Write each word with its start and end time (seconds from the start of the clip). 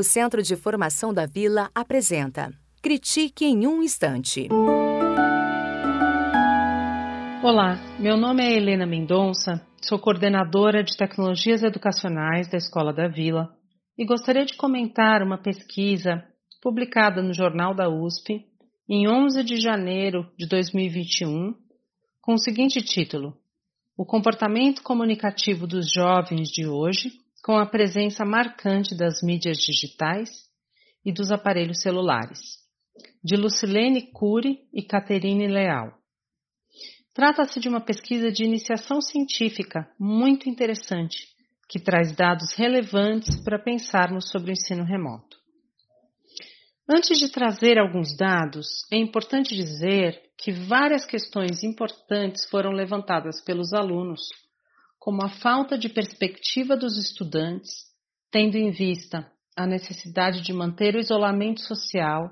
O 0.00 0.02
Centro 0.02 0.42
de 0.42 0.56
Formação 0.56 1.12
da 1.12 1.26
Vila 1.26 1.70
apresenta 1.74 2.50
Critique 2.82 3.44
em 3.44 3.66
um 3.66 3.82
Instante. 3.82 4.48
Olá, 7.42 7.76
meu 7.98 8.16
nome 8.16 8.42
é 8.42 8.56
Helena 8.56 8.86
Mendonça, 8.86 9.60
sou 9.82 9.98
coordenadora 9.98 10.82
de 10.82 10.96
Tecnologias 10.96 11.62
Educacionais 11.62 12.48
da 12.48 12.56
Escola 12.56 12.94
da 12.94 13.08
Vila 13.08 13.50
e 13.98 14.06
gostaria 14.06 14.46
de 14.46 14.56
comentar 14.56 15.22
uma 15.22 15.36
pesquisa 15.36 16.24
publicada 16.62 17.20
no 17.20 17.34
Jornal 17.34 17.74
da 17.74 17.90
USP 17.90 18.46
em 18.88 19.06
11 19.06 19.44
de 19.44 19.60
janeiro 19.60 20.26
de 20.38 20.48
2021 20.48 21.52
com 22.22 22.32
o 22.32 22.38
seguinte 22.38 22.80
título: 22.80 23.36
O 23.98 24.06
comportamento 24.06 24.82
comunicativo 24.82 25.66
dos 25.66 25.92
jovens 25.92 26.48
de 26.48 26.66
hoje 26.66 27.19
com 27.42 27.56
a 27.56 27.66
presença 27.66 28.24
marcante 28.24 28.94
das 28.94 29.22
mídias 29.22 29.58
digitais 29.58 30.28
e 31.04 31.12
dos 31.12 31.32
aparelhos 31.32 31.80
celulares, 31.80 32.58
de 33.24 33.36
Lucilene 33.36 34.10
Cury 34.12 34.58
e 34.72 34.82
Caterine 34.82 35.46
Leal. 35.46 35.94
Trata-se 37.14 37.58
de 37.58 37.68
uma 37.68 37.80
pesquisa 37.80 38.30
de 38.30 38.44
iniciação 38.44 39.00
científica 39.00 39.90
muito 39.98 40.48
interessante, 40.48 41.28
que 41.68 41.80
traz 41.80 42.14
dados 42.14 42.52
relevantes 42.54 43.42
para 43.42 43.58
pensarmos 43.58 44.28
sobre 44.30 44.50
o 44.50 44.52
ensino 44.52 44.84
remoto. 44.84 45.38
Antes 46.88 47.18
de 47.18 47.30
trazer 47.30 47.78
alguns 47.78 48.16
dados, 48.16 48.84
é 48.92 48.96
importante 48.96 49.54
dizer 49.54 50.20
que 50.36 50.50
várias 50.50 51.06
questões 51.06 51.62
importantes 51.62 52.48
foram 52.50 52.72
levantadas 52.72 53.40
pelos 53.44 53.72
alunos 53.72 54.20
como 55.00 55.24
a 55.24 55.30
falta 55.30 55.78
de 55.78 55.88
perspectiva 55.88 56.76
dos 56.76 56.98
estudantes, 56.98 57.86
tendo 58.30 58.56
em 58.56 58.70
vista 58.70 59.32
a 59.56 59.66
necessidade 59.66 60.42
de 60.42 60.52
manter 60.52 60.94
o 60.94 61.00
isolamento 61.00 61.62
social, 61.62 62.30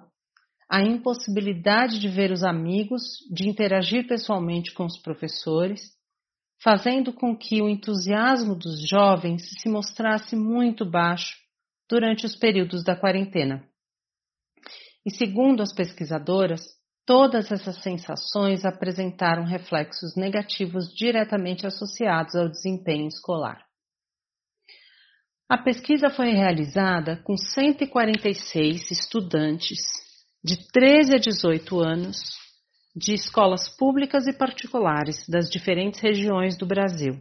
a 0.70 0.82
impossibilidade 0.82 1.98
de 1.98 2.08
ver 2.08 2.30
os 2.30 2.44
amigos, 2.44 3.02
de 3.32 3.48
interagir 3.48 4.06
pessoalmente 4.06 4.72
com 4.74 4.84
os 4.84 4.98
professores, 5.00 5.80
fazendo 6.62 7.10
com 7.10 7.34
que 7.34 7.62
o 7.62 7.68
entusiasmo 7.68 8.54
dos 8.54 8.86
jovens 8.86 9.48
se 9.60 9.68
mostrasse 9.68 10.36
muito 10.36 10.84
baixo 10.84 11.38
durante 11.88 12.26
os 12.26 12.36
períodos 12.36 12.84
da 12.84 12.94
quarentena. 12.94 13.66
E 15.06 15.10
segundo 15.10 15.62
as 15.62 15.74
pesquisadoras, 15.74 16.77
Todas 17.08 17.50
essas 17.50 17.82
sensações 17.82 18.66
apresentaram 18.66 19.42
reflexos 19.46 20.14
negativos 20.14 20.92
diretamente 20.94 21.66
associados 21.66 22.34
ao 22.34 22.50
desempenho 22.50 23.08
escolar. 23.08 23.64
A 25.48 25.56
pesquisa 25.56 26.10
foi 26.10 26.32
realizada 26.32 27.16
com 27.24 27.34
146 27.34 28.90
estudantes 28.90 29.78
de 30.44 30.70
13 30.70 31.14
a 31.14 31.18
18 31.18 31.80
anos 31.80 32.18
de 32.94 33.14
escolas 33.14 33.74
públicas 33.74 34.26
e 34.26 34.34
particulares 34.34 35.26
das 35.26 35.48
diferentes 35.48 36.00
regiões 36.00 36.58
do 36.58 36.66
Brasil. 36.66 37.14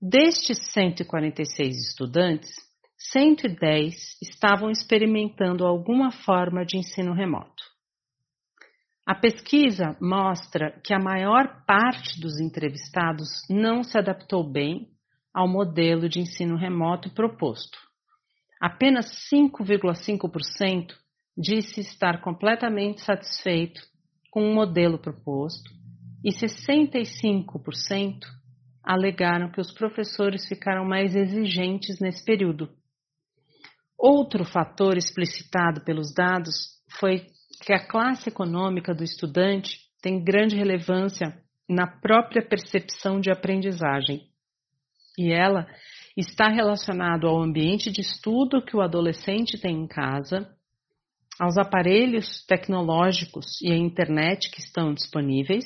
Destes 0.00 0.58
146 0.72 1.76
estudantes, 1.86 2.50
110 2.98 4.20
estavam 4.20 4.72
experimentando 4.72 5.64
alguma 5.64 6.10
forma 6.10 6.64
de 6.64 6.78
ensino 6.78 7.14
remoto. 7.14 7.51
A 9.04 9.16
pesquisa 9.16 9.96
mostra 10.00 10.80
que 10.84 10.94
a 10.94 10.98
maior 10.98 11.64
parte 11.66 12.20
dos 12.20 12.38
entrevistados 12.38 13.28
não 13.50 13.82
se 13.82 13.98
adaptou 13.98 14.48
bem 14.48 14.92
ao 15.34 15.48
modelo 15.48 16.08
de 16.08 16.20
ensino 16.20 16.56
remoto 16.56 17.10
proposto. 17.10 17.78
Apenas 18.60 19.06
5,5% 19.32 20.94
disse 21.36 21.80
estar 21.80 22.20
completamente 22.20 23.00
satisfeito 23.00 23.80
com 24.30 24.48
o 24.48 24.54
modelo 24.54 24.98
proposto 24.98 25.68
e 26.24 26.30
65% 26.30 28.20
alegaram 28.84 29.50
que 29.50 29.60
os 29.60 29.72
professores 29.72 30.46
ficaram 30.46 30.84
mais 30.84 31.16
exigentes 31.16 31.98
nesse 31.98 32.24
período. 32.24 32.68
Outro 33.98 34.44
fator 34.44 34.96
explicitado 34.96 35.80
pelos 35.84 36.14
dados 36.14 36.80
foi 37.00 37.26
que 37.62 37.72
a 37.72 37.86
classe 37.86 38.28
econômica 38.28 38.92
do 38.92 39.04
estudante 39.04 39.78
tem 40.02 40.22
grande 40.22 40.56
relevância 40.56 41.40
na 41.68 41.86
própria 41.86 42.44
percepção 42.44 43.20
de 43.20 43.30
aprendizagem. 43.30 44.28
E 45.16 45.32
ela 45.32 45.66
está 46.16 46.48
relacionada 46.48 47.28
ao 47.28 47.40
ambiente 47.40 47.90
de 47.90 48.00
estudo 48.00 48.64
que 48.64 48.76
o 48.76 48.82
adolescente 48.82 49.60
tem 49.60 49.76
em 49.76 49.86
casa, 49.86 50.50
aos 51.38 51.56
aparelhos 51.56 52.44
tecnológicos 52.46 53.60
e 53.62 53.70
à 53.70 53.76
internet 53.76 54.50
que 54.50 54.60
estão 54.60 54.92
disponíveis 54.92 55.64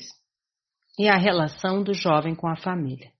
e 0.99 1.09
à 1.09 1.17
relação 1.17 1.83
do 1.83 1.93
jovem 1.93 2.35
com 2.35 2.47
a 2.47 2.55
família. 2.55 3.11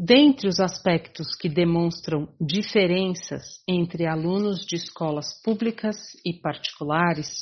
Dentre 0.00 0.46
os 0.46 0.60
aspectos 0.60 1.34
que 1.34 1.48
demonstram 1.48 2.32
diferenças 2.40 3.60
entre 3.66 4.06
alunos 4.06 4.64
de 4.64 4.76
escolas 4.76 5.42
públicas 5.42 5.96
e 6.24 6.32
particulares, 6.40 7.40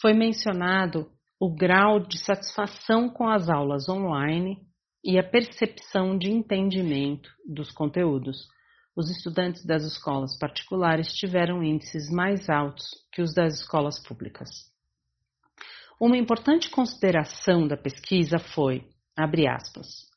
foi 0.00 0.14
mencionado 0.14 1.10
o 1.40 1.52
grau 1.52 1.98
de 1.98 2.16
satisfação 2.16 3.08
com 3.08 3.28
as 3.28 3.48
aulas 3.48 3.88
online 3.88 4.56
e 5.02 5.18
a 5.18 5.28
percepção 5.28 6.16
de 6.16 6.30
entendimento 6.30 7.28
dos 7.44 7.72
conteúdos. 7.72 8.46
Os 8.96 9.10
estudantes 9.10 9.66
das 9.66 9.82
escolas 9.82 10.38
particulares 10.38 11.12
tiveram 11.12 11.60
índices 11.60 12.08
mais 12.08 12.48
altos 12.48 12.84
que 13.10 13.20
os 13.20 13.34
das 13.34 13.54
escolas 13.54 14.00
públicas. 14.00 14.48
Uma 16.00 16.16
importante 16.16 16.70
consideração 16.70 17.66
da 17.66 17.76
pesquisa 17.76 18.38
foi, 18.38 18.88
abre 19.16 19.48
aspas, 19.48 20.11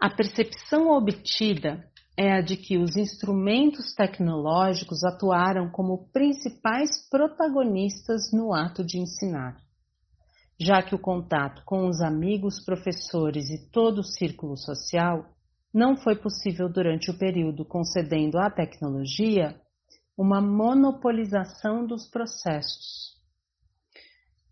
a 0.00 0.08
percepção 0.08 0.88
obtida 0.88 1.84
é 2.16 2.32
a 2.32 2.40
de 2.40 2.56
que 2.56 2.78
os 2.78 2.96
instrumentos 2.96 3.92
tecnológicos 3.94 5.04
atuaram 5.04 5.70
como 5.70 6.10
principais 6.10 7.06
protagonistas 7.10 8.32
no 8.32 8.54
ato 8.54 8.82
de 8.82 8.98
ensinar, 8.98 9.58
já 10.58 10.82
que 10.82 10.94
o 10.94 10.98
contato 10.98 11.62
com 11.66 11.86
os 11.86 12.00
amigos, 12.00 12.64
professores 12.64 13.50
e 13.50 13.70
todo 13.70 13.98
o 13.98 14.04
círculo 14.04 14.56
social 14.56 15.26
não 15.72 15.94
foi 15.98 16.16
possível 16.16 16.66
durante 16.66 17.10
o 17.10 17.18
período, 17.18 17.62
concedendo 17.62 18.38
à 18.38 18.50
tecnologia 18.50 19.54
uma 20.16 20.40
monopolização 20.40 21.86
dos 21.86 22.08
processos. 22.08 23.19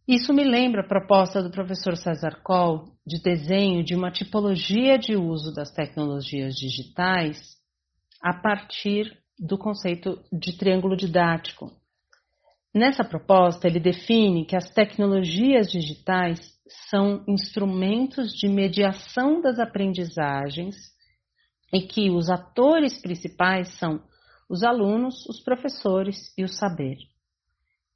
Isso 0.09 0.33
me 0.33 0.43
lembra 0.43 0.81
a 0.81 0.89
proposta 0.89 1.43
do 1.43 1.51
professor 1.51 1.95
César 1.95 2.41
Coll 2.43 2.95
de 3.07 3.21
desenho 3.21 3.85
de 3.85 3.95
uma 3.95 4.11
tipologia 4.11 4.99
de 4.99 5.15
uso 5.15 5.53
das 5.53 5.71
tecnologias 5.71 6.55
digitais 6.55 7.59
a 8.23 8.33
partir 8.33 9.19
do 9.39 9.59
conceito 9.59 10.19
de 10.33 10.57
triângulo 10.57 10.97
didático. 10.97 11.71
Nessa 12.75 13.05
proposta, 13.05 13.69
ele 13.69 13.79
define 13.79 14.47
que 14.47 14.57
as 14.57 14.71
tecnologias 14.71 15.71
digitais 15.71 16.41
são 16.89 17.23
instrumentos 17.29 18.33
de 18.33 18.49
mediação 18.49 19.43
das 19.43 19.59
aprendizagens 19.59 20.75
e 21.71 21.83
que 21.83 22.09
os 22.09 22.31
atores 22.31 22.99
principais 22.99 23.77
são 23.79 24.03
os 24.49 24.63
alunos, 24.63 25.27
os 25.27 25.39
professores 25.39 26.33
e 26.39 26.45
o 26.45 26.49
saber 26.49 26.97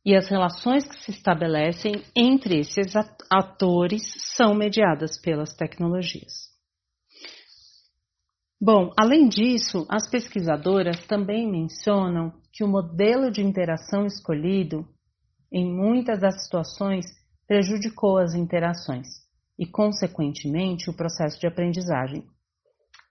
e 0.05 0.17
as 0.17 0.29
relações 0.29 0.87
que 0.87 0.97
se 0.97 1.13
estabelecem 1.13 2.03
entre 2.15 2.59
esses 2.59 2.95
atores 3.31 4.03
são 4.37 4.55
mediadas 4.55 5.21
pelas 5.21 5.55
tecnologias. 5.55 6.51
Bom, 8.61 8.93
além 8.99 9.29
disso, 9.29 9.87
as 9.89 10.09
pesquisadoras 10.09 11.05
também 11.07 11.51
mencionam 11.51 12.33
que 12.53 12.62
o 12.62 12.69
modelo 12.69 13.31
de 13.31 13.43
interação 13.43 14.06
escolhido, 14.06 14.87
em 15.50 15.65
muitas 15.65 16.21
das 16.21 16.44
situações, 16.44 17.06
prejudicou 17.47 18.19
as 18.19 18.35
interações 18.35 19.09
e, 19.59 19.67
consequentemente, 19.67 20.88
o 20.88 20.97
processo 20.97 21.41
de 21.41 21.47
aprendizagem. 21.47 22.25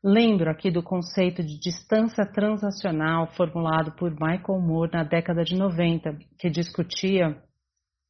Lembro 0.04 0.50
aqui 0.50 0.72
do 0.72 0.82
conceito 0.82 1.44
de 1.44 1.60
distância 1.60 2.26
transacional 2.26 3.28
formulado 3.36 3.92
por 3.92 4.10
Michael 4.10 4.60
Moore 4.60 4.92
na 4.92 5.04
década 5.04 5.44
de 5.44 5.56
90, 5.56 6.18
que 6.40 6.50
discutia 6.50 7.40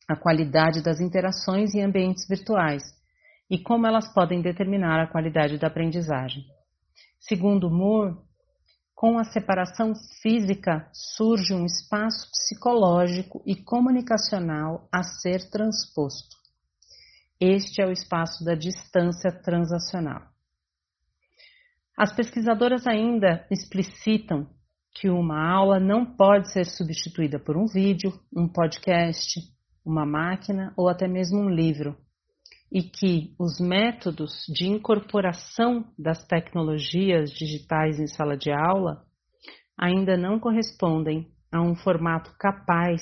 a 0.07 0.15
qualidade 0.15 0.81
das 0.81 1.01
interações 1.01 1.75
em 1.75 1.83
ambientes 1.83 2.25
virtuais 2.29 2.81
e 3.49 3.59
como 3.61 3.85
elas 3.85 4.07
podem 4.13 4.41
determinar 4.41 5.03
a 5.03 5.07
qualidade 5.07 5.57
da 5.57 5.67
aprendizagem. 5.67 6.45
Segundo 7.19 7.69
Moore, 7.69 8.15
com 8.95 9.19
a 9.19 9.25
separação 9.25 9.91
física 10.21 10.89
surge 10.93 11.53
um 11.53 11.65
espaço 11.65 12.31
psicológico 12.31 13.43
e 13.45 13.53
comunicacional 13.53 14.87
a 14.89 15.03
ser 15.03 15.49
transposto. 15.49 16.37
Este 17.37 17.81
é 17.81 17.85
o 17.85 17.91
espaço 17.91 18.45
da 18.45 18.55
distância 18.55 19.29
transacional. 19.29 20.30
As 22.01 22.11
pesquisadoras 22.11 22.87
ainda 22.87 23.45
explicitam 23.51 24.47
que 24.91 25.07
uma 25.07 25.39
aula 25.53 25.79
não 25.79 26.03
pode 26.03 26.51
ser 26.51 26.65
substituída 26.65 27.37
por 27.37 27.55
um 27.55 27.67
vídeo, 27.67 28.11
um 28.35 28.47
podcast, 28.47 29.39
uma 29.85 30.03
máquina 30.03 30.73
ou 30.75 30.89
até 30.89 31.07
mesmo 31.07 31.37
um 31.37 31.47
livro, 31.47 31.95
e 32.71 32.81
que 32.81 33.35
os 33.37 33.59
métodos 33.59 34.31
de 34.51 34.67
incorporação 34.67 35.85
das 35.95 36.25
tecnologias 36.25 37.29
digitais 37.29 37.99
em 37.99 38.07
sala 38.07 38.35
de 38.35 38.51
aula 38.51 39.05
ainda 39.79 40.17
não 40.17 40.39
correspondem 40.39 41.31
a 41.51 41.61
um 41.61 41.75
formato 41.75 42.35
capaz 42.39 42.99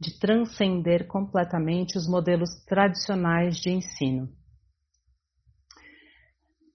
de 0.00 0.18
transcender 0.18 1.06
completamente 1.06 1.96
os 1.96 2.08
modelos 2.08 2.50
tradicionais 2.66 3.56
de 3.60 3.70
ensino. 3.70 4.28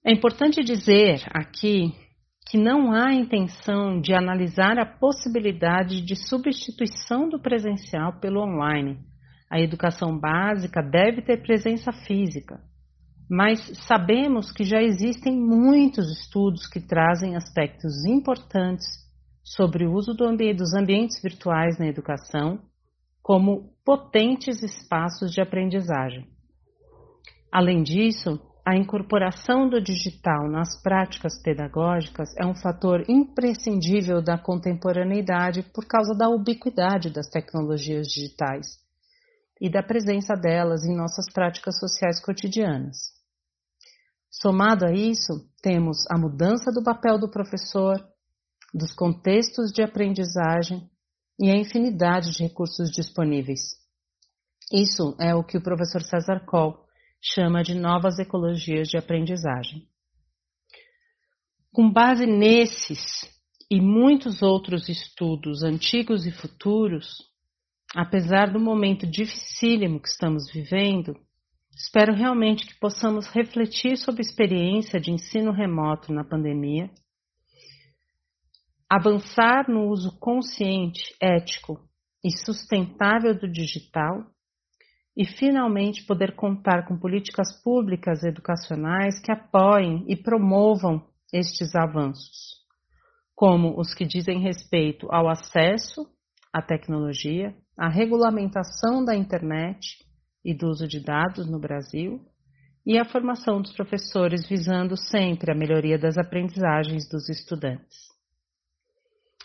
É 0.04 0.12
importante 0.12 0.64
dizer 0.64 1.22
aqui 1.32 1.94
que 2.50 2.58
não 2.58 2.92
há 2.92 3.14
intenção 3.14 4.00
de 4.00 4.12
analisar 4.12 4.76
a 4.76 4.84
possibilidade 4.84 6.02
de 6.02 6.16
substituição 6.16 7.28
do 7.28 7.40
presencial 7.40 8.18
pelo 8.18 8.42
online. 8.42 8.98
A 9.48 9.60
educação 9.60 10.18
básica 10.18 10.82
deve 10.82 11.22
ter 11.22 11.40
presença 11.42 11.92
física, 11.92 12.60
mas 13.30 13.60
sabemos 13.86 14.50
que 14.50 14.64
já 14.64 14.82
existem 14.82 15.38
muitos 15.38 16.10
estudos 16.18 16.66
que 16.66 16.80
trazem 16.80 17.36
aspectos 17.36 18.04
importantes 18.04 18.86
sobre 19.44 19.86
o 19.86 19.92
uso 19.92 20.14
do 20.14 20.24
ambiente, 20.24 20.58
dos 20.58 20.74
ambientes 20.74 21.22
virtuais 21.22 21.78
na 21.78 21.86
educação 21.86 22.60
como 23.22 23.72
potentes 23.84 24.64
espaços 24.64 25.30
de 25.30 25.40
aprendizagem. 25.40 26.26
Além 27.52 27.84
disso, 27.84 28.40
a 28.64 28.76
incorporação 28.76 29.68
do 29.68 29.80
digital 29.80 30.48
nas 30.48 30.80
práticas 30.80 31.40
pedagógicas 31.42 32.32
é 32.38 32.46
um 32.46 32.54
fator 32.54 33.04
imprescindível 33.08 34.22
da 34.22 34.38
contemporaneidade 34.38 35.64
por 35.74 35.84
causa 35.84 36.14
da 36.14 36.28
ubiquidade 36.28 37.10
das 37.10 37.28
tecnologias 37.28 38.06
digitais 38.06 38.78
e 39.60 39.68
da 39.68 39.82
presença 39.82 40.34
delas 40.34 40.84
em 40.84 40.96
nossas 40.96 41.26
práticas 41.32 41.78
sociais 41.78 42.20
cotidianas. 42.20 43.12
Somado 44.30 44.86
a 44.86 44.92
isso, 44.92 45.44
temos 45.60 45.98
a 46.08 46.16
mudança 46.16 46.70
do 46.72 46.84
papel 46.84 47.18
do 47.18 47.28
professor, 47.28 48.00
dos 48.72 48.94
contextos 48.94 49.72
de 49.72 49.82
aprendizagem 49.82 50.88
e 51.38 51.50
a 51.50 51.56
infinidade 51.56 52.30
de 52.30 52.44
recursos 52.44 52.90
disponíveis. 52.90 53.60
Isso 54.72 55.16
é 55.20 55.34
o 55.34 55.44
que 55.44 55.58
o 55.58 55.62
professor 55.62 56.02
César 56.02 56.46
Kohl 56.46 56.81
chama 57.22 57.62
de 57.62 57.74
novas 57.74 58.18
ecologias 58.18 58.88
de 58.88 58.98
aprendizagem. 58.98 59.86
Com 61.72 61.90
base 61.90 62.26
nesses 62.26 63.22
e 63.70 63.80
muitos 63.80 64.42
outros 64.42 64.88
estudos 64.88 65.62
antigos 65.62 66.26
e 66.26 66.32
futuros, 66.32 67.14
apesar 67.94 68.52
do 68.52 68.58
momento 68.58 69.06
dificílimo 69.06 70.00
que 70.00 70.08
estamos 70.08 70.50
vivendo, 70.52 71.14
espero 71.74 72.12
realmente 72.12 72.66
que 72.66 72.78
possamos 72.78 73.28
refletir 73.28 73.96
sobre 73.96 74.20
a 74.20 74.26
experiência 74.26 75.00
de 75.00 75.12
ensino 75.12 75.52
remoto 75.52 76.12
na 76.12 76.24
pandemia, 76.24 76.90
avançar 78.90 79.70
no 79.70 79.88
uso 79.88 80.18
consciente, 80.18 81.14
ético 81.20 81.80
e 82.22 82.30
sustentável 82.36 83.32
do 83.38 83.50
digital 83.50 84.26
e, 85.16 85.26
finalmente, 85.26 86.04
poder 86.06 86.34
contar 86.34 86.86
com 86.86 86.98
políticas 86.98 87.52
públicas 87.62 88.22
educacionais 88.22 89.20
que 89.20 89.30
apoiem 89.30 90.04
e 90.08 90.16
promovam 90.16 91.06
estes 91.32 91.74
avanços, 91.74 92.62
como 93.34 93.78
os 93.78 93.94
que 93.94 94.06
dizem 94.06 94.40
respeito 94.40 95.06
ao 95.10 95.28
acesso 95.28 96.06
à 96.52 96.62
tecnologia, 96.62 97.54
à 97.76 97.88
regulamentação 97.88 99.04
da 99.04 99.16
internet 99.16 99.98
e 100.44 100.54
do 100.54 100.68
uso 100.68 100.86
de 100.86 101.00
dados 101.00 101.50
no 101.50 101.58
Brasil 101.58 102.20
e 102.84 102.98
a 102.98 103.04
formação 103.04 103.62
dos 103.62 103.72
professores 103.72 104.46
visando 104.48 104.96
sempre 104.96 105.52
a 105.52 105.54
melhoria 105.54 105.98
das 105.98 106.18
aprendizagens 106.18 107.08
dos 107.08 107.28
estudantes. 107.28 108.10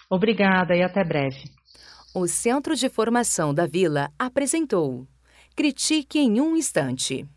Obrigada 0.09 0.75
e 0.75 0.81
até 0.81 1.03
breve. 1.03 1.43
O 2.15 2.27
Centro 2.27 2.75
de 2.75 2.89
Formação 2.89 3.53
da 3.53 3.67
Vila 3.67 4.09
apresentou 4.17 5.07
Critique 5.57 6.19
em 6.19 6.39
um 6.39 6.56
instante. 6.56 7.27